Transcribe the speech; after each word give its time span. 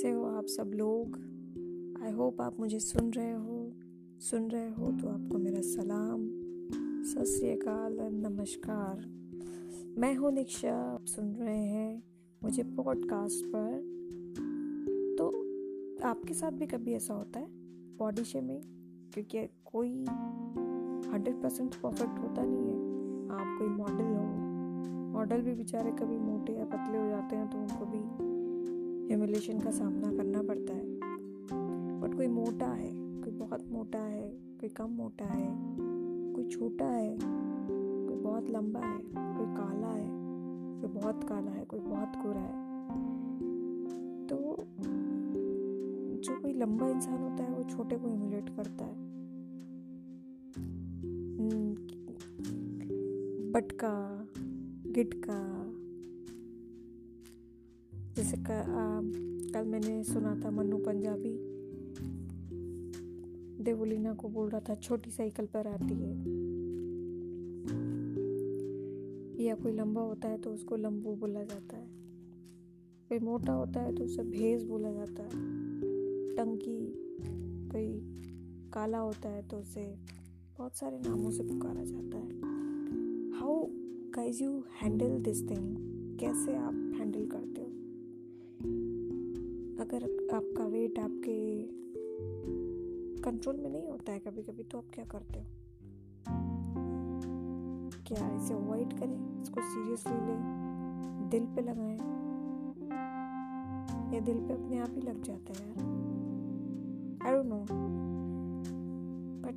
कैसे 0.00 0.10
हो 0.10 0.24
आप 0.24 0.46
सब 0.46 0.70
लोग। 0.74 1.16
आई 2.02 2.12
होप 2.12 2.40
आप 2.40 2.60
मुझे 2.60 2.78
सुन 2.80 3.10
रहे 3.10 3.32
हो। 3.32 3.72
सुन 4.20 4.50
रहे 4.50 4.68
हो 4.70 4.90
तो 4.92 5.08
आपको 5.08 5.38
मेरा 5.38 5.60
सलाम। 5.60 6.22
सत 7.04 7.24
श्रीकाल 7.24 7.98
नमस्कार। 8.00 9.04
मैं 9.98 10.14
हूँ 10.14 10.32
दीक्षा, 10.32 10.72
आप 10.72 11.04
सुन 11.04 11.32
रहे 11.32 11.64
हैं 11.64 12.02
मुझे 12.44 12.62
पॉडकास्ट 12.62 13.44
पर। 13.46 13.76
तो 15.18 15.28
आपके 16.08 16.34
साथ 16.34 16.50
भी 16.50 16.66
कभी 16.66 16.94
ऐसा 16.94 17.14
होता 17.14 17.40
है 17.40 17.46
बॉडी 17.96 18.24
शेमिंग 18.24 18.62
क्योंकि 19.14 19.46
कोई 19.64 20.04
हंड्रेड 21.12 21.42
परसेंट 21.42 21.74
परफेक्ट 21.74 22.18
होता 22.18 22.44
नहीं 22.44 22.66
है। 22.68 22.80
आप 23.28 23.56
कोई 23.58 23.68
मॉडल 23.68 24.16
हो। 24.16 24.24
मॉडल 25.18 25.42
भी 25.42 25.54
बेचारे 25.54 25.90
कभी 25.90 26.18
मोटे 26.18 26.52
या 26.52 26.64
पतले 26.64 26.98
हो 26.98 27.08
जाते 27.08 27.36
हैं 27.36 27.50
तो 27.50 27.58
उनको 27.58 27.84
भी 27.84 28.30
ह्यूमिलेशन 29.10 29.60
का 29.60 29.70
सामना 29.70 30.10
करना 30.16 30.42
पड़ता 30.42 30.74
है। 30.74 30.84
बट 32.00 32.16
कोई 32.16 32.26
मोटा 32.26 32.66
है 32.66 32.90
कोई 32.94 33.30
बहुत 33.30 33.64
मोटा 33.72 33.98
है 33.98 34.28
कोई 34.30 34.68
कम 34.68 34.90
मोटा 34.90 35.24
है 35.24 35.48
कोई 36.34 36.44
छोटा 36.44 36.84
है 36.84 37.18
कोई 37.18 38.16
बहुत 38.16 38.50
लंबा 38.50 38.80
है 38.80 38.98
कोई 38.98 39.46
काला 39.56 39.88
है 39.88 40.08
कोई 40.80 40.90
बहुत 40.90 41.24
काला 41.24 41.50
है 41.50 41.64
कोई 41.64 41.80
बहुत 41.80 42.12
गोरा 42.16 42.40
है। 42.40 42.68
तो 44.26 44.36
जो 46.24 46.40
कोई 46.40 46.52
लंबा 46.52 46.88
इंसान 46.88 47.18
होता 47.18 47.44
है 47.44 47.54
वो 47.54 47.62
छोटे 47.62 47.96
को 47.96 48.08
ह्यूमिलेट 48.08 48.48
करता 48.48 48.84
है। 48.84 48.94
हम्म, 51.34 51.74
बटका 53.52 54.26
गिटका 54.86 55.59
जैसे 58.30 58.42
कल 59.52 59.64
मैंने 59.66 60.02
सुना 60.04 60.34
था 60.44 60.50
मन्नू 60.50 60.76
पंजाबी। 60.78 61.32
देवोलीना 63.64 64.12
को 64.14 64.28
बोल 64.28 64.48
रहा 64.48 64.60
था, 64.60 64.74
छोटी 64.74 65.10
साइकिल 65.10 65.46
पर 65.46 65.66
आती 65.66 65.94
है। 65.94 66.12
या 69.44 69.54
कोई 69.54 69.72
लंबा 69.72 70.00
होता 70.00 70.28
है 70.28 70.38
तो 70.38 70.50
उसको 70.50 70.76
लंबू 70.76 71.14
बोला 71.14 71.42
जाता 71.42 71.76
है। 71.76 71.86
कोई 73.08 73.18
मोटा 73.18 73.52
होता 73.52 73.80
है 73.80 73.94
तो 73.96 74.04
उसे 74.04 74.22
भेज 74.22 74.62
बोला 74.64 74.92
जाता 74.92 75.22
है। 75.22 75.30
टंकी 76.36 76.78
कोई 77.68 77.88
काला 78.72 78.98
होता 78.98 79.28
है 79.28 79.42
तो 79.48 79.56
उसे 79.56 79.86
बहुत 80.58 80.76
सारे 80.76 80.98
नामों 80.98 81.30
से 81.30 81.42
पुकारा 81.42 81.84
जाता 81.84 82.18
है। 82.18 82.30
How 83.40 83.66
guys 84.14 84.42
you 84.42 84.62
handle 84.82 85.18
this 85.18 85.42
thing 85.50 85.76
कैसे 86.18 86.56
आप 86.56 86.74
हैंडल 86.98 87.26
करते 87.26 87.59
अगर 89.80 90.02
आपका 90.34 90.64
वेट 90.64 90.98
आपके 90.98 91.62
कंट्रोल 93.22 93.56
में 93.56 93.70
नहीं 93.70 93.86
होता 93.86 94.12
है 94.12 94.18
कभी 94.18 94.42
कभी 94.42 94.62
तो 94.62 94.78
आप 94.78 94.84
क्या 94.94 95.04
करते 95.04 95.38
हो? 95.38 95.46
क्या 98.06 98.36
इसे 98.36 98.54
अवॉइड 98.54 98.92
करें? 98.92 99.42
इसको 99.42 99.60
सीरियसली 99.60 100.14
लें। 100.14 101.30
दिल 101.30 101.46
पे 101.46 101.60
लगाएँ। 101.60 101.98
या 104.14 104.20
दिल 104.20 104.38
पे 104.48 104.54
अपने 104.54 104.78
आप 104.78 104.90
ही 104.90 105.00
लग 105.00 105.22
जाता 105.22 105.52
है 105.52 105.68
यार। 105.68 105.86
I 107.26 107.32
don't 107.32 107.46
know 107.46 107.66
but 109.44 109.54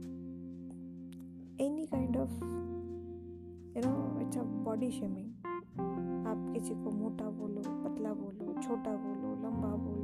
any 1.62 1.86
kind 1.86 2.18
of 2.18 2.34
you 3.78 3.82
know 3.86 4.22
it's 4.22 4.38
a 4.38 4.42
body 4.42 4.92
shaming 4.92 5.30
आप 6.28 6.54
किसी 6.54 6.74
को 6.74 6.92
मोटा 6.92 7.30
बोलो, 7.30 7.62
पतला 7.68 8.14
बोलो, 8.14 8.62
छोटा 8.62 8.96
बोलो, 8.96 9.36
लंबा 9.44 9.76
बोलो 9.76 10.03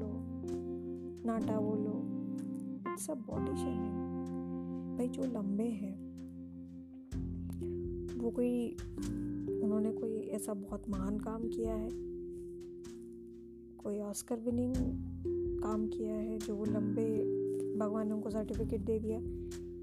नाटा 1.25 1.59
बोलो 1.59 1.94
इट्स 2.94 3.09
अ 3.09 3.13
बॉडी 3.13 3.56
शेमिंग 3.57 4.97
भाई 4.97 5.07
जो 5.07 5.24
लंबे 5.24 5.63
हैं, 5.63 5.96
वो 8.19 8.30
कोई, 8.31 8.78
उन्होंने 9.63 9.91
कोई 9.91 10.18
ऐसा 10.30 10.53
बहुत 10.53 10.90
महान 10.90 11.19
काम 11.19 11.44
किया 11.44 11.74
है? 11.74 11.90
कोई 13.78 14.00
ऑस्कर 14.00 14.40
विनिंग 14.40 14.75
काम 15.62 15.88
किया 15.88 16.16
है 16.16 16.40
जो 16.40 16.56
वो 16.56 16.66
लंबे 16.66 17.06
भगवान 17.80 18.07
ने 18.07 18.13
उनको 18.13 18.30
सर्टिफिकेट 18.30 18.81
दे 18.81 19.00
दिया 19.00 19.19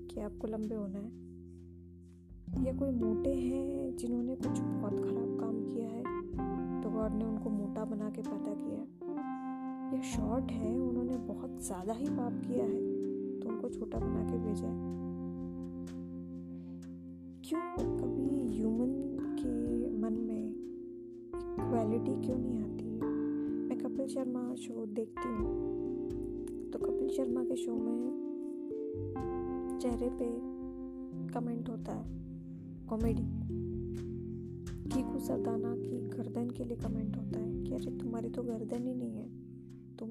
कि 0.06 0.20
आपको 0.20 0.46
लंबे 0.46 0.74
होना 0.74 0.98
है? 0.98 1.26
या 2.64 2.72
कोई 2.72 2.90
मोटे 2.90 3.34
हैं 3.34 3.96
जिन्होंने 3.96 4.36
कुछ 4.36 4.58
बहुत 4.60 5.00
ख़राब 5.00 5.36
काम 5.40 5.64
किया 5.64 5.88
है 5.88 6.02
तो 6.82 6.90
गॉड 6.90 7.12
ने 7.12 7.24
उनको 7.24 7.50
मोटा 7.50 7.84
बना 7.84 8.10
के 8.10 8.22
पैदा 8.22 8.54
किया 8.54 8.78
है? 8.78 9.05
या 9.86 10.00
शॉर्ट 10.02 10.52
है, 10.52 10.78
उन्होंने 10.78 11.16
बहुत 11.26 11.64
ज़्यादा 11.64 11.92
ही 11.92 12.06
पाप 12.06 12.40
किया 12.46 12.64
है 12.64 12.80
तो 13.40 13.48
उनको 13.48 13.68
छोटा 13.68 13.98
बना 13.98 14.22
के 14.30 14.38
भेजा 14.38 14.66
है। 14.66 14.94
क्यों 17.44 17.60
कभी 17.98 18.28
ह्यूमन 18.56 18.92
के 19.38 19.52
मन 19.98 20.12
में 20.12 20.44
इक्वालिटी 21.56 22.14
क्यों 22.26 22.38
नहीं 22.38 22.58
आती? 22.60 22.84
है 22.84 23.00
मैं 23.68 23.78
कपिल 23.78 24.06
शर्मा 24.08 24.54
शो 24.54 24.86
देखती 24.86 25.28
हूँ। 25.28 25.54
तो 26.70 26.78
कपिल 26.78 27.08
शर्मा 27.08 27.44
के 27.44 27.56
शो 27.56 27.74
में 27.74 27.94
चेहरे 29.80 30.08
पे 30.20 30.28
कमेंट 31.32 31.68
होता 31.68 31.92
है 31.92 32.04
कॉमेडी 32.86 33.26
कीकू 34.92 35.18
सरदाना 35.18 35.74
की 35.76 35.98
गर्दन 36.08 36.50
के 36.50 36.64
लिए 36.64 36.76
कमेंट 36.76 37.16
होता 37.16 37.40
है 37.40 37.64
कि 37.64 37.74
अरे 37.74 37.90
तुम्हारी 37.98 38.28
तो 38.28 38.42
गर्दन 38.42 38.86
ही 38.86 38.94
नहीं 38.94 39.16
है। 39.16 39.25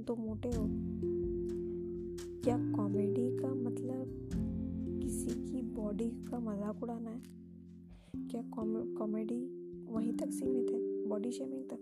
तो 0.07 0.15
मोटे 0.15 0.49
हो। 0.49 0.67
क्या 2.43 2.57
कॉमेडी 2.71 3.37
का 3.37 3.53
मतलब 3.53 4.29
किसी 5.03 5.33
की 5.45 5.61
बॉडी 5.61 6.09
का 6.09 6.39
मज़ाक 6.39 6.83
उड़ाना 6.83 7.09
है? 7.09 7.21
क्या 8.27 8.41
कॉमेडी 8.97 9.39
वहीं 9.89 10.13
तक 10.13 10.31
सीमित 10.31 10.71
है? 10.71 11.07
बॉडी 11.07 11.31
शेमिंग 11.31 11.63
तक? 11.63 11.79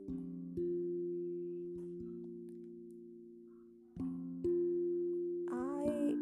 आए, 5.54 6.14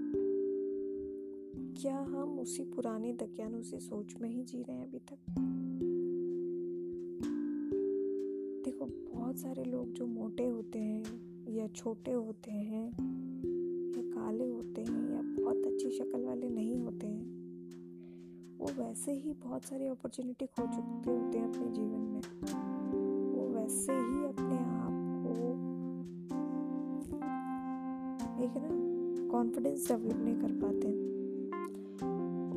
क्या 1.82 1.98
हम 2.00 2.40
उसी 2.40 2.64
पुरानी 2.64 3.14
दकियानुसी 3.14 3.80
सोच 3.80 4.16
में 4.22 4.30
ही 4.30 4.44
जी 4.44 4.62
रहे 4.62 4.78
हैं 4.78 4.88
अभी 4.88 5.00
तक? 5.00 5.18
देखो, 8.66 8.86
बहुत 8.86 9.38
सारे 9.38 9.64
लोग 9.64 9.94
जो 9.94 10.08
मोटे 10.08 10.46
होते 10.46 10.80
हैं 10.80 11.31
या 11.52 11.68
छोटे 11.68 12.12
होते 12.12 12.52
हैं, 12.52 12.86
या 13.96 14.02
काले 14.16 14.48
होते 14.50 14.82
हैं, 14.82 15.10
या 15.12 15.22
बहुत 15.44 15.66
अच्छी 15.66 15.90
शक्ल 15.90 16.24
वाले 16.26 16.50
नहीं 16.50 16.78
होते 16.80 17.08
हैं, 17.08 17.26
वो 18.58 18.84
वैसे 18.84 19.14
ही 19.14 19.34
बहुत 19.34 19.66
सारी 19.66 19.88
अपॉर्चुनिटी 19.88 20.46
खो 20.46 20.66
चुके 20.66 21.12
होते 21.12 21.38
हैं 21.38 21.50
अपने 21.50 21.68
जीवन 21.72 22.00
में। 22.00 22.22
वो 23.34 23.48
वैसे 23.50 23.94
ही 23.94 24.24
अपने 24.26 24.58
आप 24.58 25.26
को 25.26 25.32
एक 28.44 28.54
ना 28.58 29.30
कॉन्फिडेंस 29.32 29.88
डेवलप 29.88 30.18
नहीं 30.18 30.36
कर 30.36 30.52
पाते 30.64 30.88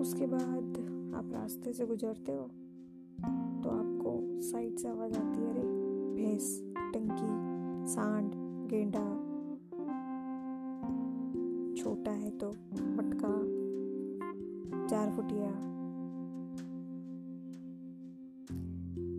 उसके 0.01 0.27
बाद 0.27 1.13
आप 1.17 1.33
रास्ते 1.33 1.73
से 1.73 1.87
गुजरते 1.87 2.33
हो 2.33 2.47
तो 3.63 3.71
आपको 3.71 4.41
साइड 4.43 4.77
से 4.77 4.89
आवाज़ 4.89 5.15
आती 5.15 5.41
है, 5.41 5.51
अरे, 5.51 5.63
भैंस, 6.15 6.61
टंकी, 6.95 7.33
सांड 7.93 8.44
गेंडा 8.67 9.35
छोटा 11.83 12.11
है 12.11 12.31
तो 12.31 12.49
मटका 12.81 13.65
चार 14.89 15.11
फुटिया। 15.11 15.75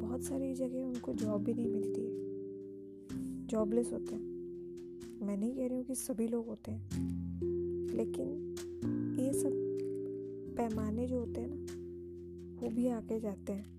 बहुत 0.08 0.24
सारी 0.24 0.54
जगह 0.54 0.84
उनको 0.84 1.14
जॉब 1.14 1.44
भी 1.44 1.54
नहीं 1.54 1.68
मिलती 1.68 2.02
है। 2.02 2.26
जॉबलेस 3.48 3.94
होते 3.94 4.16
हैं। 4.16 4.22
मैं 5.26 5.38
नहीं 5.38 5.56
कह 5.56 5.68
रही 5.68 5.78
हूँ 5.78 5.86
कि 5.86 5.96
सभी 5.96 6.28
लोग 6.28 6.48
होते 6.48 6.72
हैं। 6.72 6.90
लेकिन 7.94 8.56
ये 9.20 9.34
सब 9.34 9.52
पैमाने 10.58 11.08
जो 11.08 11.20
होते 11.20 11.42
हैं 11.42 11.48
ना, 11.52 11.56
वो 12.62 12.70
भी 12.70 12.88
आके 12.88 13.20
जाते 13.20 13.54
हैं। 13.54 13.76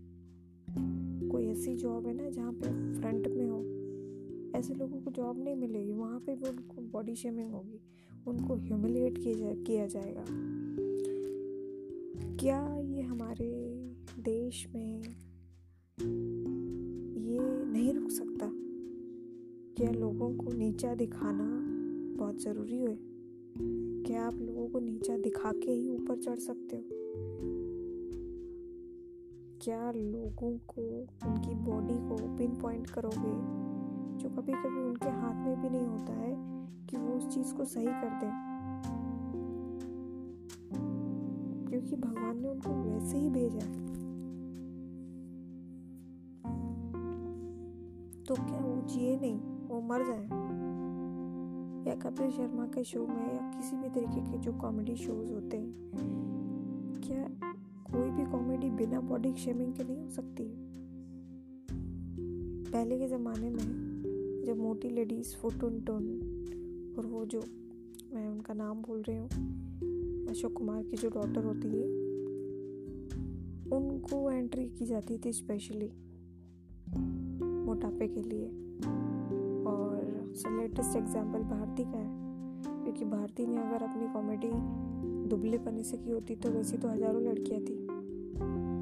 कोई 1.28 1.46
ऐसी 1.46 1.76
जॉब 1.76 2.06
है 2.06 2.14
ना 2.14 2.30
जहाँ 2.30 2.52
पे 2.52 3.00
फ्रंट 3.00 3.28
में 3.28 3.46
हो। 3.46 3.75
ऐसे 4.56 4.74
लोगों 4.74 5.00
को 5.00 5.10
जॉब 5.10 5.44
नहीं 5.44 5.56
मिलेगी, 5.56 5.92
वहाँ 5.92 6.20
पे 6.20 6.34
भी 6.34 6.48
उनको 6.48 6.82
बॉडी 6.82 7.14
शेमिंग 7.14 7.50
होगी, 7.50 7.80
उनको 8.26 8.54
ह्यूमिलेट 8.54 9.18
किया 9.18 9.34
जाए 9.34 9.54
किया 9.54 9.86
जाएगा। 9.86 10.24
क्या 12.36 12.76
ये 12.76 13.02
हमारे 13.02 13.76
देश 14.18 14.68
में 14.74 15.02
ये 17.16 17.64
नहीं 17.64 17.92
रुक 17.94 18.10
सकता? 18.10 18.50
क्या 19.76 19.90
लोगों 19.90 20.36
को 20.36 20.52
नीचा 20.52 20.94
दिखाना 20.94 21.62
बहुत 22.16 22.42
ज़रूरी 22.42 22.78
है? 22.78 22.98
क्या 24.02 24.26
आप 24.26 24.34
लोगों 24.34 24.68
को 24.68 24.78
नीचा 24.78 25.18
दिखा 25.18 25.52
के 25.52 25.70
ही 25.70 25.88
ऊपर 25.88 26.16
चढ़ 26.16 26.38
सकते 26.38 26.76
हो? 26.76 26.82
क्या 29.62 29.92
लोगों 29.92 30.58
को, 30.58 30.82
उनकी 31.00 31.54
बॉडी 31.54 31.94
को 31.94 32.36
पिन 32.36 32.60
पॉइंट 32.60 32.86
करोगे? 32.90 33.65
जो 34.16 34.28
कभी 34.30 34.52
कभी 34.52 34.82
उनके 34.82 35.08
हाथ 35.08 35.44
में 35.44 35.62
भी 35.62 35.68
नहीं 35.70 35.86
होता 35.86 36.12
है 36.12 36.36
कि 36.86 36.96
वो 36.96 37.08
उस 37.08 37.34
चीज़ 37.34 37.54
को 37.54 37.64
सही 37.64 37.86
कर 37.86 38.10
दें। 38.10 38.56
क्योंकि 41.70 41.96
भगवान 41.96 42.40
ने 42.42 42.48
उनको 42.48 42.70
वैसे 42.70 43.18
ही 43.18 43.30
भेजा 43.30 43.58
है। 43.58 43.86
तो 48.24 48.34
क्या 48.34 48.58
वो 48.58 48.88
जिए 48.88 49.20
नहीं? 49.20 49.40
वो 49.40 49.80
मर 49.80 50.06
जाए? 50.06 50.46
या 51.88 51.94
कपिल 51.94 52.30
शर्मा 52.30 52.66
के 52.66 52.84
शो 52.84 53.06
में 53.06 53.34
या 53.34 53.50
किसी 53.50 53.76
भी 53.76 53.88
तरीके 53.88 54.32
के 54.32 54.38
जो 54.38 54.52
कॉमेडी 54.52 54.96
शोज़ 54.96 55.32
होते 55.32 55.56
हैं, 55.56 55.74
क्या 57.04 57.28
कोई 57.92 58.10
भी 58.10 58.24
कॉमेडी 58.24 58.70
बिना 58.70 59.00
बॉडी 59.00 59.34
शेमिंग 59.34 59.74
के 59.74 59.84
नहीं 59.84 60.02
हो 60.02 60.08
सकती? 60.08 60.66
पहले 62.72 62.98
के 62.98 63.08
ज़माने 63.08 63.50
में 63.50 63.85
जब 64.46 64.58
मोटी 64.58 64.88
लेडीज़ 64.88 65.34
फुटन 65.36 65.80
टोन 65.86 66.04
और 66.98 67.06
वो 67.06 67.24
जो 67.24 67.38
मैं 68.12 68.26
उनका 68.28 68.54
नाम 68.54 68.82
बोल 68.82 69.02
रही 69.08 69.16
हूँ, 69.16 69.28
अशोक 70.30 70.52
कुमार 70.52 70.82
की 70.82 70.96
जो 70.96 71.08
डॉटर 71.08 71.44
होती 71.44 71.68
है, 71.68 71.86
उनको 73.76 74.30
एंट्री 74.30 74.68
की 74.68 74.86
जाती 74.86 75.18
थी 75.18 75.32
स्पेशली 75.32 75.90
मोटापे 77.66 78.08
के 78.08 78.22
लिए। 78.22 78.46
और 79.66 80.00
लेटेस्ट 80.60 80.96
एग्ज़ाम्पल 80.96 81.42
भारती 81.44 81.84
का 81.84 81.98
है, 81.98 82.08
क्योंकि 82.84 83.04
भारती 83.04 83.46
ने 83.46 83.56
अगर 83.56 83.82
अपनी 83.82 84.12
कॉमेडी 84.12 84.50
दुबले 85.28 85.58
पने 85.58 85.82
से 85.82 85.96
की 85.96 86.10
होती 86.10 86.36
तो 86.36 86.50
वैसी 86.50 86.76
तो 86.76 86.88
हज़ारों 86.88 87.22
लड़कियाँ 87.22 87.60
थी। 87.60 87.78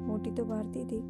मोटी 0.07 0.31
तो 0.31 0.45
भारती 0.45 0.83
थी, 0.85 1.01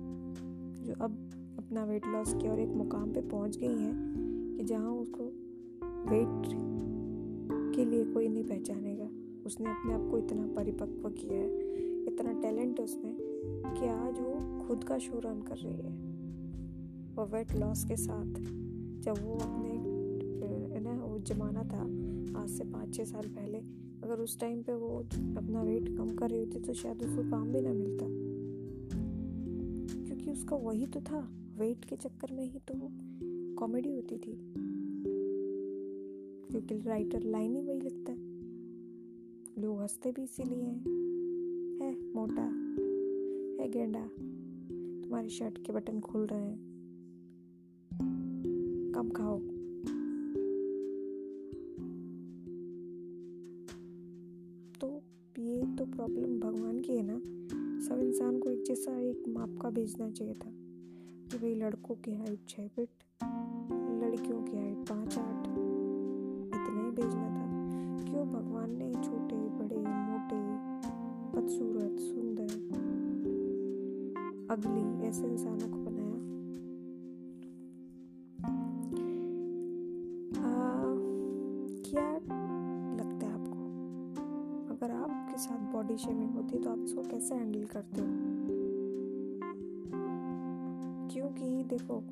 जो 0.85 0.93
अब 1.01 1.11
अपना 1.57 1.83
वेट 1.83 2.05
लॉस 2.07 2.33
किया 2.33 2.51
और 2.51 2.59
एक 2.59 2.69
मुकाम 2.75 3.13
पे 3.13 3.21
पहुँच 3.21 3.57
गई 3.57 3.77
हैं। 3.77 4.23
कि 4.57 4.63
जहाँ 4.63 4.91
उसको 4.91 5.23
वेट 6.11 6.47
के 7.75 7.85
लिए 7.85 8.05
कोई 8.05 8.27
नहीं 8.27 8.43
पहचानेगा। 8.43 9.09
उसने 9.45 9.69
अपने 9.69 9.93
आप 9.93 10.11
को 10.11 10.17
इतना 10.17 10.47
परिपक्व 10.47 11.09
किया 11.09 11.33
है, 11.33 11.47
इतना 12.05 12.33
टैलेंट 12.33 12.79
है 12.79 12.85
उसमें 12.85 13.17
कि 13.73 13.87
आज 13.87 14.19
वो 14.19 14.65
खुद 14.67 14.83
का 14.83 14.97
शो 14.97 15.19
रन 15.19 15.41
कर 15.41 15.57
रही 15.57 15.77
है। 15.77 15.93
और 17.15 17.27
वेट 17.27 17.51
लॉस 17.55 17.83
के 17.83 17.95
साथ 17.95 18.33
जब 19.01 19.25
वो 19.25 19.33
अपने 19.33 19.95
ना, 20.79 20.91
वो 20.91 21.19
ज़माना 21.19 21.63
था, 21.63 21.81
आज 22.41 22.49
से 22.49 22.63
पाँच 22.63 22.95
छः 22.95 23.03
साल 23.03 23.27
पहले, 23.27 23.57
अगर 24.03 24.19
उस 24.19 24.39
टाइम 24.39 24.61
पे 24.63 24.73
वो 24.73 24.99
अपना 25.37 25.63
वेट 25.63 25.97
कम 25.97 26.15
कर 26.15 26.29
रही 26.29 26.39
होती 26.39 26.59
तो 26.59 26.73
शायद 26.73 27.03
उसको 27.03 27.29
काम 27.31 27.51
भी 27.51 27.61
ना 27.61 27.73
मिलता। 27.73 28.05
क्योंकि 30.05 30.31
उसका 30.31 30.55
वही 30.55 30.87
तो 30.87 31.01
था 31.01 31.29
वेट 31.57 31.85
के 31.85 31.95
चक्कर 31.95 32.33
में 32.33 32.43
ही 32.43 32.59
तो 32.59 32.73
वो 32.73 32.87
कॉमेडी 33.55 33.89
होती 33.89 34.17
थी। 34.17 34.53
क्योंकि 36.51 36.77
राइटर 36.77 37.23
लाइन 37.23 37.55
ही 37.55 37.61
वही 37.61 37.81
लिखता 37.81 38.11
है। 38.11 38.17
लोग 39.63 39.81
हँसते 39.81 40.11
भी 40.11 40.23
इसीलिए 40.23 40.63
हैं। 40.63 40.79
है, 41.81 42.13
मोटा? 42.13 42.45
है, 43.63 43.69
गेंडा? 43.69 44.07
तुम्हारी 45.03 45.29
शर्ट 45.29 45.65
के 45.65 45.73
बटन 45.73 45.99
खुल 45.99 46.25
रहे 46.25 46.39
हैं। 46.39 46.59
कम 48.95 49.09
खाओ। 49.09 49.41
तो 55.77 55.85
प्रॉब्लम 55.85 56.39
भगवान 56.39 56.81
की 56.81 56.93
है 56.93 57.03
ना। 57.03 57.19
सब 57.79 57.99
इंसान 57.99 58.39
को 58.39 58.49
एक 58.49 58.63
जैसा 58.63 58.99
एक 58.99 59.27
माप 59.27 59.59
का 59.61 59.69
भेजना 59.69 60.11
चाहिए 60.11 60.33
था 60.33 60.49
कि 61.31 61.37
भाई 61.37 61.55
लड़कों 61.55 61.95
की 61.95 62.13
हाइट 62.13 62.39
छः 62.49 62.67
फिट 62.67 62.89
लड़कियों 64.15 64.41
की 64.41 64.57
हाइट 64.57 64.77
पाँच 64.89 65.17
आठ 65.17 65.47
इतना 66.55 66.83
ही 66.83 66.91
भेजना 66.91 67.29
था। 67.29 67.45
क्यों 68.03 68.27
भगवान 68.29 68.71
ने 68.71 68.93
छोटे, 68.93 69.35
बड़े, 69.35 69.77
मोटे, 69.77 70.39
बदसूरत, 71.33 71.99
सुंदर, 71.99 72.53
अगली 74.51 75.07
ऐसे 75.07 75.27
इंसानों 75.27 75.69
को 75.69 75.77
बनाया? 75.77 76.15
क्या 81.85 82.09
लगता 82.95 83.27
है 83.27 83.33
आपको? 83.33 83.61
अगर 84.73 84.91
आपके 84.91 85.37
साथ 85.37 85.73
बॉडी 85.73 85.97
शेमिंग 85.97 86.31
होती 86.31 86.57
है 86.57 86.63
तो 86.63 86.69
आप 86.69 86.79
इसको 86.79 87.01
कैसे 87.01 87.35
हैंडल 87.35 87.65
करते 87.65 88.01
हो? 88.01 88.07
क्योंकि 91.07 91.63
देखो 91.63 92.03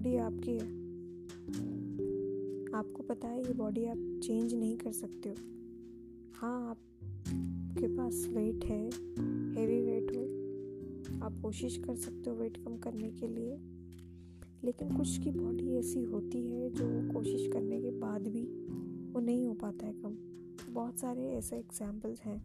बॉडी 0.00 0.16
आपकी 0.16 0.52
है। 0.52 0.66
आपको 2.74 3.02
पता 3.02 3.28
है 3.28 3.46
ये 3.46 3.52
बॉडी 3.52 3.84
आप 3.84 4.20
चेंज 4.24 4.54
नहीं 4.54 4.76
कर 4.76 4.92
सकते 4.92 5.28
हो। 5.28 5.34
हाँ 6.34 6.70
आपके 6.70 7.88
पास 7.88 8.26
वेट 8.30 8.64
है 8.64 8.86
हेवी 9.54 9.80
वेट 9.82 10.16
हो। 10.16 10.22
आप 11.26 11.40
कोशिश 11.42 11.76
कर 11.76 11.96
सकते 11.96 12.30
हो 12.30 12.36
वेट 12.36 12.56
कम 12.56 12.76
करने 12.76 13.10
के 13.10 13.26
लिए। 13.26 13.58
लेकिन 14.64 14.96
कुछ 14.96 15.18
की 15.18 15.30
बॉडी 15.30 15.76
ऐसी 15.76 16.02
होती 16.02 16.50
है 16.50 16.70
जो 16.70 16.88
कोशिश 17.12 17.48
करने 17.52 17.80
के 17.80 17.90
बाद 17.90 18.28
भी 18.28 18.44
वो 19.12 19.20
नहीं 19.20 19.46
हो 19.46 19.54
पाता 19.54 19.86
है 19.86 19.92
कम। 19.92 20.16
बहुत 20.74 20.98
सारे 20.98 21.28
ऐसे 21.28 21.56
एग्जाम्पल्स 21.56 22.20
हैं, 22.20 22.42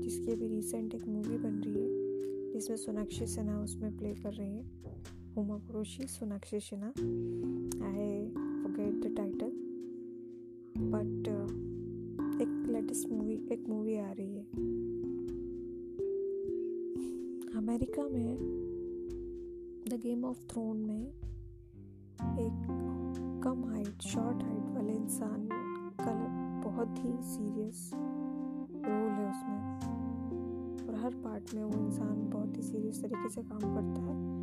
जिसकी 0.00 0.32
अभी 0.32 0.48
रिसेंट 0.48 0.94
एक 0.94 1.08
मूवी 1.08 1.36
बन 1.36 1.62
रही 1.64 1.74
है, 1.74 2.52
जिसमें 2.52 2.76
सोनाक्षी 2.76 3.26
सिन्हा 3.26 3.60
उसमें 3.60 3.96
प्ले 3.96 4.14
कर 4.14 4.32
रही 4.32 4.56
है। 4.56 4.84
Huma 5.36 5.56
Qureshi 5.58 6.06
Sonakshi 6.06 6.58
Sinha 6.60 6.88
I 7.86 8.28
forget 8.34 9.00
the 9.04 9.16
title 9.16 9.52
but 10.92 11.28
एक 12.42 12.70
लेटेस्ट 12.70 13.08
मूवी 13.08 13.34
एक 13.52 13.64
मूवी 13.68 13.96
आ 13.96 14.12
रही 14.12 14.36
है। 14.36 14.44
अमेरिका 17.56 18.02
में 18.08 18.36
द 19.88 20.00
गेम 20.02 20.24
ऑफ़ 20.24 20.38
थ्रोन 20.46 20.76
में 20.76 21.08
एक 22.38 22.68
कम 23.44 23.64
हाइट 23.64 24.02
शॉर्ट 24.02 24.42
हाइट 24.42 24.70
वाले 24.70 24.92
इंसान 24.92 25.48
का 26.00 26.14
बहुत 26.70 26.98
ही 26.98 27.12
सीरियस 27.22 27.90
रोल 28.74 29.10
है 29.10 29.30
उसमें। 29.30 30.88
और 30.88 30.94
हर 30.94 31.14
पार्ट 31.14 31.54
में 31.54 31.64
वो 31.64 31.86
इंसान 31.86 32.30
बहुत 32.30 32.56
ही 32.56 32.62
सीरियस 32.62 33.02
तरीके 33.02 33.28
से 33.28 33.42
काम 33.42 33.60
करता 33.60 34.02
है। 34.02 34.33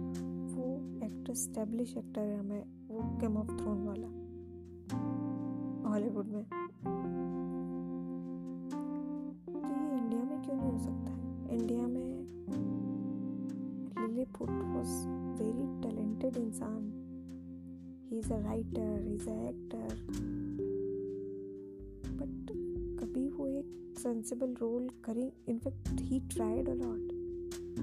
एक्टर 1.32 1.44
स्टेब्लिश 1.44 1.98
एक्टर 1.98 2.22
है 2.22 2.40
हमें, 2.40 2.64
वो 2.88 3.20
गेम 3.20 3.38
ऑफ़ 3.38 3.48
थ्रोन 3.48 3.84
वाला। 3.88 4.08
हॉलीवुड 5.90 6.26
में। 6.26 6.44
तो 9.46 9.60
ये 9.60 9.98
इंडिया 9.98 10.24
में 10.24 10.44
क्यों 10.44 10.56
नहीं 10.56 10.72
हो 10.72 10.78
सकता? 10.78 11.12
है 11.12 11.58
इंडिया 11.58 11.88
में 11.88 12.26
Lily 14.08 14.26
Foot 14.26 14.50
was 14.50 15.08
very 15.42 15.82
talented 15.82 16.38
इंसान। 16.38 16.92
He 18.10 18.20
is 18.20 18.34
a 18.34 18.40
writer 18.40 19.02
he 19.02 19.16
is 19.16 19.30
a 19.30 19.34
actor 19.34 20.08
but 22.14 22.52
कभी 23.04 23.30
वो 23.30 23.48
एक 23.48 23.94
सेंसिबल 23.98 24.54
रोल 24.54 24.90
करें। 25.04 25.32
In fact 25.48 26.02
he 26.02 26.20
tried 26.20 26.70
a 26.70 26.74
lot 26.74 27.22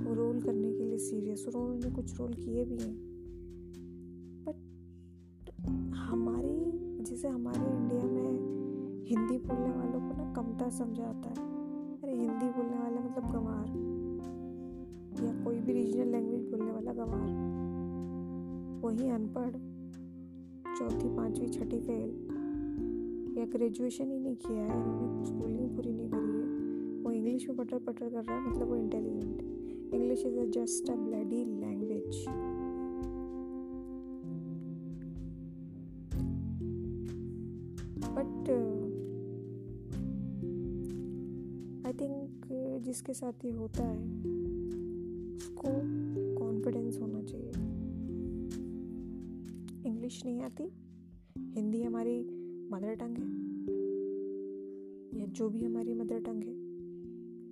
वो 0.07 0.15
रोल 0.15 0.43
करने 0.43 0.73
के 0.73 0.85
लिए 0.85 0.99
सीरियस 0.99 1.47
और 1.47 1.57
उन्होंने 1.57 1.97
कुछ 1.97 2.21
रोल 2.21 2.33
किए 2.33 2.65
भी 2.65 2.79
हैं। 2.79 3.18
जैसे 7.19 7.29
हमारे 7.29 7.59
इंडिया 7.59 8.03
में 8.03 9.05
हिंदी 9.07 9.39
बोलने 9.39 9.71
वालों 9.71 10.01
को 10.01 10.17
ना 10.17 10.33
कमता 10.33 10.69
समझा 10.69 11.05
आता 11.05 11.29
है। 11.29 11.47
अरे 12.03 12.13
हिंदी 12.13 12.47
बोलने 12.47 12.79
वाला 12.79 13.01
मतलब 13.01 13.33
गंवार। 13.33 13.67
या 15.25 15.45
कोई 15.45 15.61
भी 15.61 15.73
रीजनल 15.73 16.09
लैंग्वेज 16.09 16.45
बोलने 16.51 16.71
वाला 16.73 16.93
गंवार। 16.93 17.31
वही 18.85 19.11
अनपढ़, 19.11 19.51
चौथी, 20.79 21.17
पांचवी, 21.17 21.49
छठी 21.49 21.81
फेल 21.81 22.11
या 23.39 23.45
ग्रेजुएशन 23.45 24.11
ही 24.11 24.21
नहीं 24.21 24.37
किया 24.37 24.65
है 24.65 24.77
उन्होंने 24.77 25.25
स्कूलिंग 25.25 25.77
पूरी 25.77 25.93
नहीं 25.93 26.09
करी 26.09 26.41
है। 26.41 27.03
वो 27.03 27.11
इंग्लिश 27.11 27.49
में 27.49 27.59
पटर 27.59 27.79
पटर 27.79 28.09
कर 28.09 28.23
रहा 28.23 28.37
है 28.37 28.51
मतलब 28.51 28.69
वो 28.69 28.77
intelligent 28.77 29.43
English 29.95 30.25
is 30.27 30.39
a 30.39 30.45
just 30.45 30.91
a 30.91 30.95
bloody 30.95 31.45
language 31.45 32.25
but 38.19 38.51
I 41.87 41.93
think 41.93 42.47
जिसके 42.83 43.15
साथ 43.15 43.45
ये 43.45 43.53
होता 43.53 43.85
है, 43.85 44.05
उसको 45.37 45.63
कॉन्फिडेंस 46.39 46.99
होना 47.01 47.23
चाहिए। 47.23 47.51
इंग्लिश 49.91 50.25
नहीं 50.25 50.41
आती। 50.41 50.73
हिंदी 51.39 51.83
हमारी 51.83 52.21
मदर 52.73 52.95
टंग 52.95 53.19
है। 53.19 53.49
या 55.21 55.27
जो 55.27 55.49
भी 55.49 55.65
हमारी 55.65 55.95
मदर 55.95 56.21
टंग 56.21 56.45
है। 56.45 56.55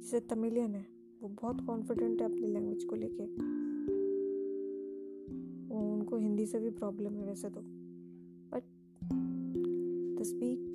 जैसे 0.00 0.20
तमिलियन 0.20 0.74
है, 0.74 0.86
वो 1.22 1.28
बहुत 1.28 1.60
कॉन्फिडेंट 1.60 2.22
है 2.22 2.26
अपनी 2.26 2.46
लैंग्वेज 2.46 2.84
को 2.84 2.96
लेके। 2.96 3.24
वो 5.74 5.94
उनको 5.94 6.16
हिंदी 6.16 6.46
से 6.46 6.58
भी 6.58 6.70
प्रॉब्लम 6.70 7.14
है 7.14 7.26
वैसे 7.26 7.50
तो। 7.50 7.85
स्पीक 10.26 10.72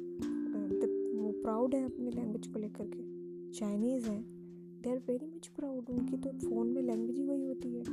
वो 1.16 1.32
प्राउड 1.32 1.76
है 1.76 1.84
अपनी 1.86 2.12
लैंग्वेज 2.12 2.48
को 2.48 2.60
लेकर 2.60 2.88
के। 2.88 3.04
चाइनीज़ 3.52 4.08
हैं। 4.10 4.22
They 4.84 4.90
are 4.90 4.98
very 4.98 5.26
much 5.26 5.48
proud 5.48 5.90
उनकी 5.90 6.18
तो 6.18 6.30
फ़ोन 6.40 6.68
में 6.68 6.82
लैंग्वेज 6.82 7.18
ही 7.18 7.24
वही 7.24 7.44
होती 7.46 7.74
है। 7.76 7.84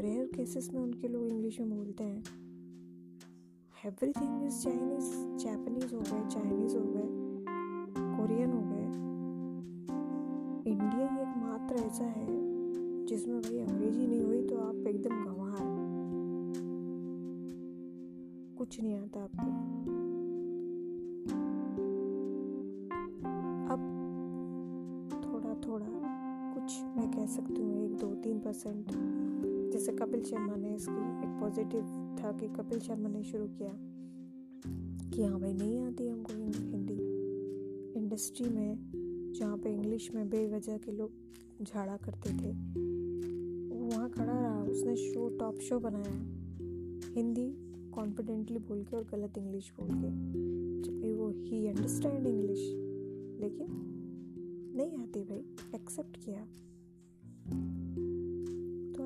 रेयर 0.00 0.26
केसेस 0.26 0.70
में 0.74 0.80
उनके 0.80 1.08
लोग 1.08 1.26
इंग्लिश 1.28 1.60
में 1.60 1.70
बोलते 1.70 2.04
हैं। 2.04 2.22
एवरीथिंग 3.86 4.44
इज़ 4.46 4.58
चाइनीज़ 4.62 5.12
जापानीज 5.44 5.94
हो 5.94 6.00
गए 6.00 6.28
चाइनीज़ 6.28 6.76
हो 6.76 6.84
गए 6.86 7.08
कोरियन 8.16 8.52
हो 8.52 8.60
गए। 8.62 8.88
इंडिया 10.72 11.08
ही 11.08 11.20
एकमात्र 11.20 11.74
ऐसा 11.76 12.04
है, 12.04 12.26
जिसमें 13.06 13.40
भाई 13.40 13.58
अंग्रेज़ी 13.58 14.06
नहीं 14.06 14.20
हुई 14.20 14.42
तो 14.42 14.56
आप 14.58 14.86
एकदम 14.86 15.24
गंवार 15.24 15.78
कुछ 18.58 18.80
नहीं 18.80 18.94
आता 18.94 19.22
आपको। 19.22 19.99
परसेंट 28.44 28.86
जैसे 29.72 29.92
कपिल 29.92 30.22
शर्मा 30.22 30.54
ने 30.56 30.74
इसकी 30.74 30.92
एक 30.92 31.38
पॉजिटिव 31.40 31.82
था 32.20 32.32
कि 32.32 32.48
कपिल 32.48 32.78
शर्मा 32.78 33.08
ने 33.08 33.22
शुरू 33.22 33.46
किया 33.48 33.72
कि 35.10 35.22
हाँ 35.24 35.40
भाई 35.40 35.52
नहीं 35.52 35.78
आती 35.80 36.08
हमको 36.08 36.32
हिंदी 36.70 36.98
इंडस्ट्री 38.00 38.48
में, 38.48 38.78
जहाँ 39.36 39.56
पे 39.56 39.74
इंग्लिश 39.74 40.10
में 40.14 40.28
बेवजह 40.30 40.78
के 40.78 40.92
लोग 40.92 41.10
झाड़ा 41.62 41.96
करते 41.96 42.30
थे। 42.30 42.52
वहाँ 43.88 44.10
खड़ा 44.10 44.40
रहा, 44.40 44.62
उसने 44.62 44.96
शो 44.96 45.28
टॉप 45.28 45.58
शो 45.58 45.78
बनाया। 45.78 46.14
हिंदी 47.14 47.50
कॉन्फिडेंटली 47.90 48.58
बोल 48.58 48.84
के 48.84 48.96
और 48.96 49.04
गलत 49.04 49.38
इंग्लिश 49.38 49.72
बोल 49.80 49.88
के। 49.88 50.10
जबकि 50.82 51.12
वो 51.12 51.28
ही 51.30 51.66
अंडरस्टैंड 51.66 52.26
इंग्लिश 52.26 52.58
लेकिन 53.40 53.66
नहीं 54.76 54.96
आती 54.96 55.22
भाई 55.22 55.44
एक्सेप्ट 55.74 56.16
किया। 56.16 56.46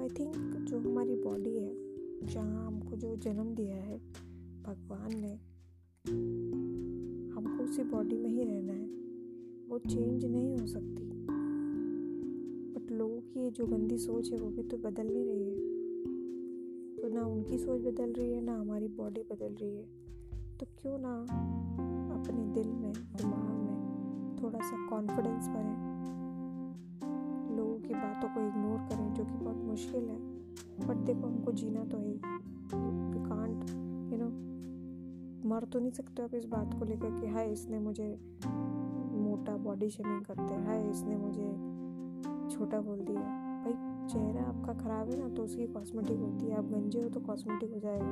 आई 0.05 0.11
थिंक 0.11 0.37
जो 0.69 0.79
हमारी 0.79 1.17
बॉडी 1.17 1.59
है, 1.59 1.75
जहाँ 2.27 2.67
हमको 2.67 2.97
जो 2.97 3.17
जन्म 3.17 3.55
दिया 3.55 3.77
है, 3.77 3.99
भगवान 4.63 5.11
ने, 5.17 5.35
हमको 7.35 7.65
उसी 7.65 7.83
बॉडी 7.83 8.17
में 8.17 8.31
ही 8.31 8.45
रहना 8.45 8.73
है। 8.73 8.87
वो 9.69 9.79
चेंज 9.79 10.25
नहीं 10.25 10.59
हो 10.59 10.67
सकती। 10.67 11.27
बट 12.73 12.93
लोगों 12.93 13.21
की 13.21 13.41
ये 13.41 13.51
जो 13.51 13.67
गंदी 13.67 13.99
सोच 13.99 14.33
है, 14.33 14.39
वो 14.39 14.51
भी 14.51 14.63
तो 14.63 14.77
बदल 14.77 15.07
नहीं 15.07 15.25
रही 15.25 15.51
है। 15.51 15.57
तो 16.97 17.09
ना 17.09 17.27
उनकी 17.27 17.59
सोच 17.59 17.81
बदल 17.81 18.13
रही 18.13 18.33
है, 18.33 18.41
ना 18.41 18.61
हमारी 18.61 18.89
बॉडी 18.89 19.23
बदल 19.23 19.53
रही 19.53 19.77
है। 19.77 19.85
तो 20.61 20.67
क्यों 20.67 20.99
ना 20.99 21.23
अपने 22.23 22.55
दिल 22.55 22.73
में, 22.73 22.93
दिमाग 22.93 23.55
में 23.55 24.43
थोड़ा 24.43 24.59
सा 24.59 24.89
कॉन्फिडेंस 24.91 25.49
भरें। 25.49 25.94
की 27.87 27.95
बातों 27.95 28.29
को 28.29 28.41
इग्नोर 28.41 28.79
करें, 28.79 29.15
जो 29.15 29.25
कि 29.25 29.33
बहुत 29.33 29.57
मुश्किल 29.57 30.09
है। 30.09 30.19
बट 30.89 30.97
देखो, 30.97 31.27
हमको 31.27 31.53
जीना 31.53 31.85
तो 31.85 31.99
है 31.99 32.13
यू 32.13 32.19
कांट 33.27 33.71
यू 34.13 34.19
नो 34.19 34.29
मर 35.49 35.65
तो 35.65 35.79
नहीं 35.79 35.91
सकते 35.91 36.23
आप 36.23 36.35
इस 36.35 36.45
बात 36.45 36.79
को 36.79 36.85
लेकर 36.85 37.21
कि, 37.21 37.27
हाय, 37.27 37.53
इसने 37.53 37.79
मुझे 37.79 38.19
मोटा 39.13 39.57
बॉडी 39.57 39.91
शेमिंग 39.91 40.25
करते 40.25 40.43
हैं 40.43 40.67
हाय, 40.67 40.91
इसने 40.91 41.17
मुझे 41.17 41.75
छोटा 42.57 42.81
बोल 42.81 42.99
दिया। 42.99 43.21
भाई, 43.65 43.73
चेहरा 44.09 44.43
आपका 44.43 44.73
ख़राब 44.75 45.11
है 45.11 45.17
ना 45.17 45.29
तो 45.29 45.43
उसकी 45.43 45.67
कॉस्मेटिक 45.67 46.19
होती 46.19 46.47
है। 46.47 46.57
आप 46.57 46.65
गंजे 46.65 47.03
हो 47.03 47.09
तो 47.09 47.21
कॉस्मेटिक 47.21 47.73
हो 47.73 47.79
जाएगा। 47.79 48.11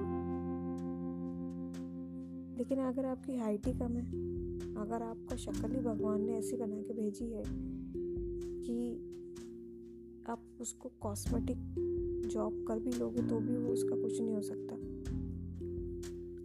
लेकिन 2.59 2.79
अगर 2.79 3.07
आपकी 3.07 3.37
हाइट 3.37 3.67
ही 3.67 3.73
कम 3.73 3.97
है, 3.97 4.05
अगर 4.75 5.03
आपका 5.03 5.37
शक्ल 5.37 5.71
ही 5.71 5.81
भगवान 5.81 6.23
ने 6.23 6.33
ऐसी 6.33 6.57
बना 6.57 6.77
के 6.77 6.95
भेजी 6.95 7.25
है 7.25 7.43
कि 8.63 9.09
आप 10.29 10.39
उसको 10.61 10.91
कॉस्मेटिक 11.01 11.57
जॉब 12.27 12.65
कर 12.69 12.79
भी 12.79 12.91
लोगे 12.91 13.23
तो 13.23 13.39
भी 13.39 13.57
वो 13.57 13.73
उसका 13.73 13.97
कुछ 13.97 14.21
नहीं 14.21 14.35
हो 14.35 14.43
सकता। 14.43 14.75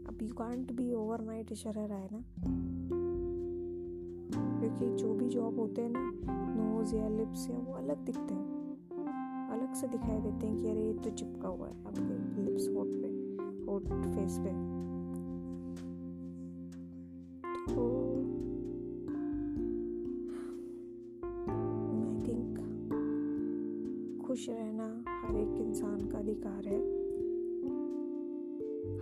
अब 0.09 0.17
you 0.21 0.33
can't 0.33 0.71
be 0.71 0.93
over 0.93 1.21
night 1.21 1.53
शरर 1.53 1.91
है 1.91 2.09
ना? 2.11 2.23
क्योंकि 4.59 5.03
जो 5.03 5.13
भी 5.13 5.29
जॉब 5.29 5.59
होते 5.59 5.81
हैं 5.81 5.89
ना 5.89 6.11
नोज़ 6.27 6.95
या 6.95 7.09
लिप्स 7.09 7.49
या 7.49 7.57
वो 7.57 7.73
अलग 7.73 8.05
दिखते 8.05 8.33
हैं। 8.33 8.57
अलग 9.49 9.73
से 9.73 9.87
दिखाई 9.87 10.19
देते 10.19 10.47
हैं 10.47 10.61
कि 10.61 10.69
अरे 10.69 10.87
ये 10.87 10.93
तो 10.93 11.09
चिपका 11.09 11.47
हुआ 11.47 11.67
है 11.67 11.85
आपके 11.85 12.41
लिप्स 12.41 12.69
होट 12.69 12.87
पे 12.87 13.07
होट 13.71 14.15
फेस 14.15 14.37
पे। 14.39 14.77
तो 17.73 17.96
खुश 24.37 24.49
रहना 24.49 25.03
हर 25.09 25.35
एक 25.35 25.67
इंसान 25.67 26.07
का 26.07 26.17
अधिकार 26.17 26.65
है। 26.65 26.79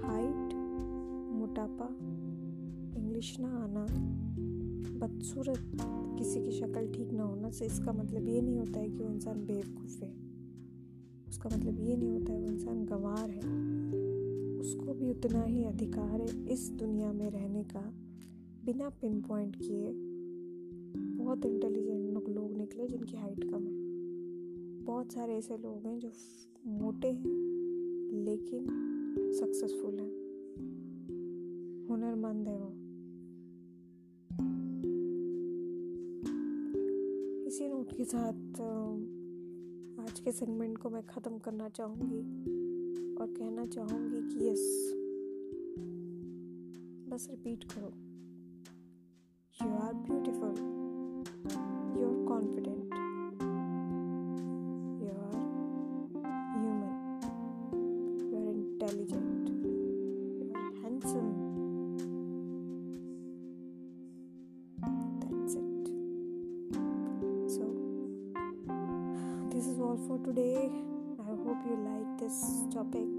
हाइट 0.01 0.53
मोटापा 1.33 1.87
इंग्लिश 2.99 3.39
ना 3.39 3.47
आना, 3.47 3.85
बदसूरत 4.99 5.77
किसी 6.19 6.41
की 6.41 6.51
शक्ल 6.51 6.91
ठीक 6.91 7.11
ना 7.11 7.23
होना 7.23 7.49
से 7.49 7.65
इसका 7.65 7.93
मतलब 7.93 8.27
ये 8.27 8.41
नहीं 8.41 8.59
होता 8.59 8.79
है 8.79 8.89
कि 8.89 9.03
वो 9.03 9.09
इंसान 9.09 9.45
बेवकूफ़ 9.45 10.03
है। 10.03 10.13
उसका 11.27 11.49
मतलब 11.49 11.79
ये 11.79 11.97
नहीं 11.97 12.11
होता 12.11 12.33
है 12.33 12.39
वो 12.39 12.47
इंसान 12.47 12.85
गंवार 12.85 13.29
है। 13.29 13.41
उसको 14.59 14.93
भी 14.93 15.09
उतना 15.09 15.43
ही 15.43 15.63
अधिकार 15.63 16.21
है 16.21 16.45
इस 16.45 16.69
दुनिया 16.69 17.13
में 17.13 17.29
रहने 17.29 17.63
का। 17.63 17.93
बिना 18.65 18.89
पिन 18.89 19.21
पॉइंट 19.21 19.55
किए 19.55 19.91
बहुत 21.23 21.45
इंटेलिजेंट 21.45 22.29
लोग 22.29 22.57
निकले 22.57 22.87
जिनकी 22.87 23.17
हाइट 23.17 23.43
कम 23.43 23.63
है। 23.63 23.84
बहुत 24.85 25.11
सारे 25.13 25.33
ऐसे 25.33 25.57
लोग 25.57 25.85
हैं 25.85 25.99
जो 25.99 26.09
मोटे 26.65 27.07
हैं, 27.07 27.31
लेकिन 28.25 28.65
सक्सेसफुल 29.33 29.99
हैं। 29.99 30.13
हुनरमंद 31.89 32.47
है 32.47 32.57
वो। 32.57 32.69
इसी 37.47 37.67
नोट 37.67 37.91
के 37.97 38.03
साथ 38.03 38.61
आज 40.05 40.19
के 40.19 40.31
सेगमेंट 40.31 40.77
को 40.77 40.89
मैं 40.89 41.05
ख़त्म 41.07 41.37
करना 41.39 41.69
चाहूँगी 41.69 42.21
और 43.15 43.27
कहना 43.27 43.65
चाहूँगी 43.65 44.21
कि 44.29 44.47
यस 44.47 44.63
बस 47.09 47.27
रिपीट 47.31 47.63
करो। 47.73 47.91
You 49.55 49.69
are 49.77 49.93
beautiful 50.05 50.55
you 51.99 52.07
are 52.07 52.25
confident 52.27 52.74
I 71.25 71.29
hope 71.29 71.57
you 71.65 71.75
like 71.75 72.19
this 72.19 72.37
topic 72.71 73.09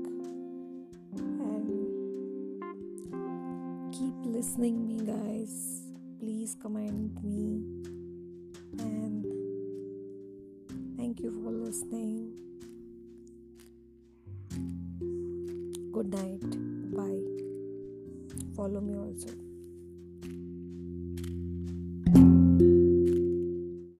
and 1.42 1.66
keep 3.92 4.14
listening 4.22 4.86
me 4.86 5.00
guys. 5.04 5.82
Please 6.20 6.54
comment 6.62 7.20
me 7.24 7.64
and 8.78 9.26
thank 10.96 11.18
you 11.18 11.32
for 11.42 11.50
listening. 11.50 12.30
Good 15.92 16.14
night. 16.14 16.46
Bye. 16.94 17.26
Follow 18.54 18.80
me 18.80 18.94
also. 18.96 19.45